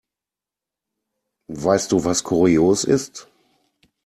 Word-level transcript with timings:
Weißt 1.51 1.91
du, 1.91 2.03
was 2.05 2.23
kurios 2.23 2.85
ist? 2.85 3.29